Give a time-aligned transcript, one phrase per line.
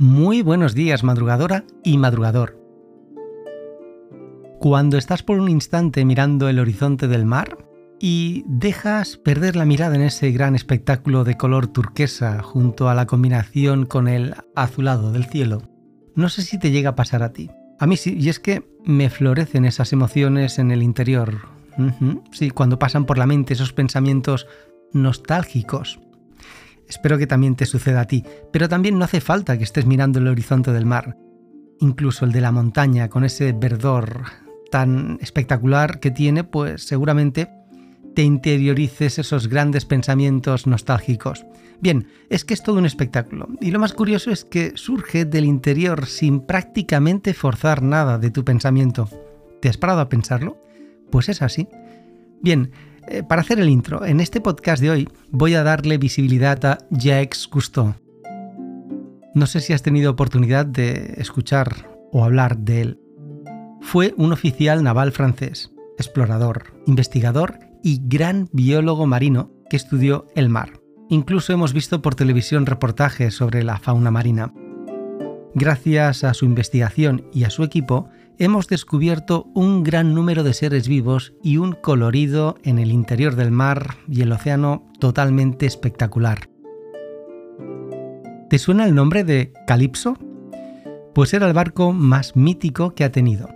[0.00, 2.58] Muy buenos días, madrugadora y madrugador.
[4.58, 7.58] Cuando estás por un instante mirando el horizonte del mar
[7.98, 13.06] y dejas perder la mirada en ese gran espectáculo de color turquesa junto a la
[13.06, 15.68] combinación con el azulado del cielo,
[16.14, 17.50] no sé si te llega a pasar a ti.
[17.78, 21.40] A mí sí, y es que me florecen esas emociones en el interior.
[22.32, 24.46] Sí, cuando pasan por la mente esos pensamientos
[24.94, 26.00] nostálgicos
[26.90, 30.18] Espero que también te suceda a ti, pero también no hace falta que estés mirando
[30.18, 31.16] el horizonte del mar,
[31.78, 34.24] incluso el de la montaña, con ese verdor
[34.72, 37.48] tan espectacular que tiene, pues seguramente
[38.16, 41.46] te interiorices esos grandes pensamientos nostálgicos.
[41.80, 45.44] Bien, es que es todo un espectáculo, y lo más curioso es que surge del
[45.44, 49.08] interior sin prácticamente forzar nada de tu pensamiento.
[49.60, 50.60] ¿Te has parado a pensarlo?
[51.12, 51.68] Pues es así.
[52.42, 52.72] Bien,
[53.08, 56.78] eh, para hacer el intro, en este podcast de hoy voy a darle visibilidad a
[56.90, 57.94] Jacques Cousteau.
[59.34, 63.00] No sé si has tenido oportunidad de escuchar o hablar de él.
[63.80, 70.80] Fue un oficial naval francés, explorador, investigador y gran biólogo marino que estudió el mar.
[71.08, 74.52] Incluso hemos visto por televisión reportajes sobre la fauna marina.
[75.54, 80.86] Gracias a su investigación y a su equipo, hemos descubierto un gran número de seres
[80.86, 86.48] vivos y un colorido en el interior del mar y el océano totalmente espectacular.
[88.48, 90.16] ¿Te suena el nombre de Calypso?
[91.14, 93.48] Pues era el barco más mítico que ha tenido.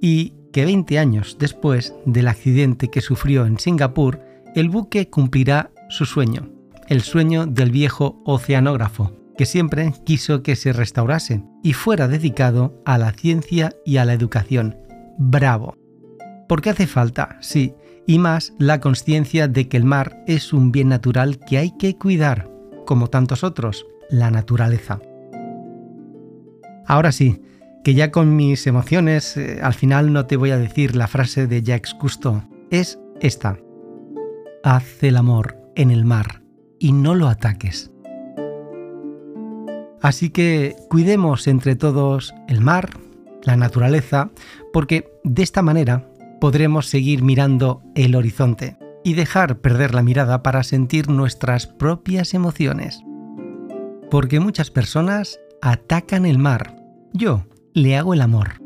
[0.00, 4.20] Y que 20 años después del accidente que sufrió en Singapur,
[4.54, 6.48] el buque cumplirá su sueño,
[6.88, 12.98] el sueño del viejo oceanógrafo, que siempre quiso que se restaurase y fuera dedicado a
[12.98, 14.76] la ciencia y a la educación.
[15.16, 15.76] ¡Bravo!
[16.48, 20.88] Porque hace falta, sí, y más la conciencia de que el mar es un bien
[20.88, 22.50] natural que hay que cuidar,
[22.84, 25.00] como tantos otros, la naturaleza.
[26.84, 27.40] Ahora sí,
[27.84, 31.46] que ya con mis emociones, eh, al final no te voy a decir la frase
[31.46, 33.56] de Jacques Cousteau, es esta.
[34.64, 36.42] Haz el amor en el mar
[36.80, 37.92] y no lo ataques.
[40.00, 42.90] Así que cuidemos entre todos el mar,
[43.42, 44.30] la naturaleza,
[44.72, 46.08] porque de esta manera
[46.40, 53.02] podremos seguir mirando el horizonte y dejar perder la mirada para sentir nuestras propias emociones.
[54.10, 56.76] Porque muchas personas atacan el mar.
[57.12, 57.44] Yo
[57.74, 58.62] le hago el amor.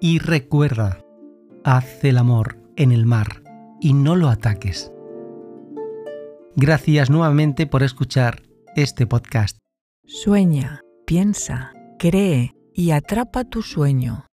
[0.00, 0.98] Y recuerda,
[1.64, 3.42] haz el amor en el mar
[3.80, 4.92] y no lo ataques.
[6.56, 8.42] Gracias nuevamente por escuchar
[8.74, 9.58] este podcast.
[10.10, 14.24] Sueña, piensa, cree y atrapa tu sueño.